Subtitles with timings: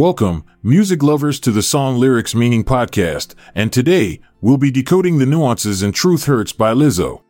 [0.00, 5.26] Welcome, music lovers, to the Song Lyrics Meaning Podcast, and today we'll be decoding the
[5.26, 7.20] nuances in Truth Hurts by Lizzo.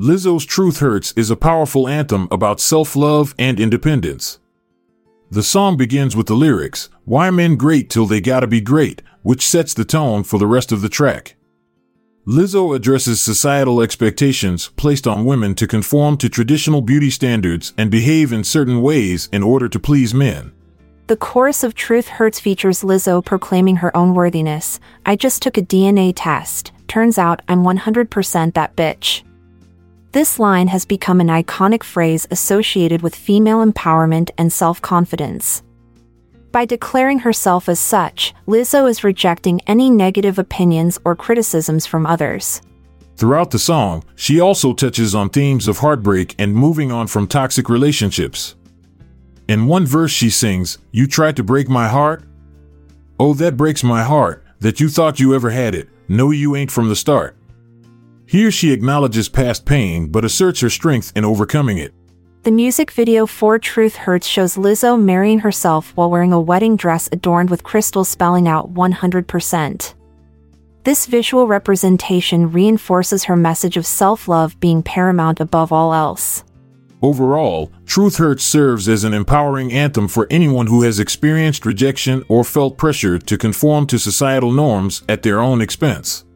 [0.00, 4.38] Lizzo's Truth Hurts is a powerful anthem about self love and independence.
[5.30, 9.46] The song begins with the lyrics, Why men great till they gotta be great, which
[9.46, 11.36] sets the tone for the rest of the track.
[12.26, 18.32] Lizzo addresses societal expectations placed on women to conform to traditional beauty standards and behave
[18.32, 20.50] in certain ways in order to please men.
[21.06, 24.80] The chorus of Truth Hurts features Lizzo proclaiming her own worthiness.
[25.04, 26.72] I just took a DNA test.
[26.88, 29.22] Turns out I'm 100% that bitch.
[30.12, 35.62] This line has become an iconic phrase associated with female empowerment and self confidence.
[36.54, 42.62] By declaring herself as such, Lizzo is rejecting any negative opinions or criticisms from others.
[43.16, 47.68] Throughout the song, she also touches on themes of heartbreak and moving on from toxic
[47.68, 48.54] relationships.
[49.48, 52.22] In one verse, she sings, You tried to break my heart?
[53.18, 55.88] Oh, that breaks my heart, that you thought you ever had it.
[56.06, 57.36] No, you ain't from the start.
[58.26, 61.92] Here she acknowledges past pain but asserts her strength in overcoming it.
[62.44, 67.08] The music video for Truth Hurts shows Lizzo marrying herself while wearing a wedding dress
[67.10, 69.94] adorned with crystals spelling out 100%.
[70.82, 76.44] This visual representation reinforces her message of self love being paramount above all else.
[77.00, 82.44] Overall, Truth Hurts serves as an empowering anthem for anyone who has experienced rejection or
[82.44, 86.26] felt pressure to conform to societal norms at their own expense.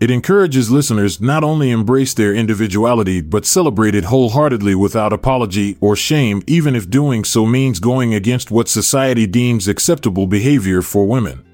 [0.00, 5.96] It encourages listeners not only embrace their individuality but celebrate it wholeheartedly without apology or
[5.96, 11.47] shame, even if doing so means going against what society deems acceptable behavior for women.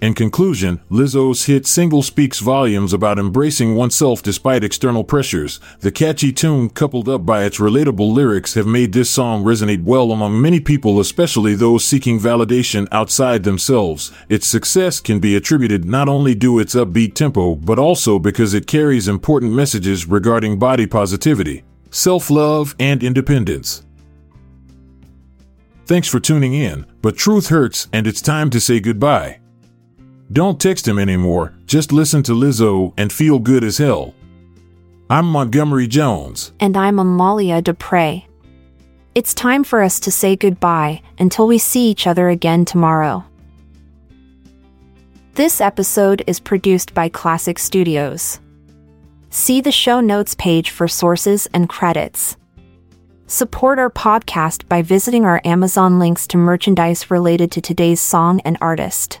[0.00, 5.60] In conclusion, Lizzo's hit single speaks volumes about embracing oneself despite external pressures.
[5.80, 10.12] The catchy tune, coupled up by its relatable lyrics, have made this song resonate well
[10.12, 14.12] among many people, especially those seeking validation outside themselves.
[14.28, 18.66] Its success can be attributed not only to its upbeat tempo, but also because it
[18.66, 23.84] carries important messages regarding body positivity, self love, and independence.
[25.86, 29.38] Thanks for tuning in, but truth hurts, and it's time to say goodbye.
[30.34, 34.16] Don't text him anymore, just listen to Lizzo and feel good as hell.
[35.08, 36.50] I'm Montgomery Jones.
[36.58, 38.24] And I'm Amalia Dupre.
[39.14, 43.24] It's time for us to say goodbye until we see each other again tomorrow.
[45.34, 48.40] This episode is produced by Classic Studios.
[49.30, 52.36] See the show notes page for sources and credits.
[53.28, 58.58] Support our podcast by visiting our Amazon links to merchandise related to today's song and
[58.60, 59.20] artist.